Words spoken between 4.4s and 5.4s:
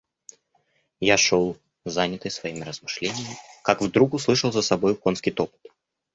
за собою конский